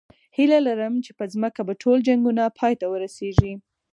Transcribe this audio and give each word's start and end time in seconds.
هیله 0.35 0.57
لرم 0.67 0.93
چې 1.05 1.11
په 1.17 1.23
ځمکه 1.33 1.61
به 1.67 1.73
ټول 1.81 1.97
جنګونه 2.07 2.43
پای 2.57 2.73
ته 2.79 2.85
ورسېږي 2.89 3.53